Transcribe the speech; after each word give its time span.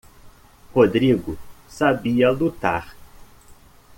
Rodrigo 0.73 1.37
sabia 1.69 2.31
lutar. 2.33 2.87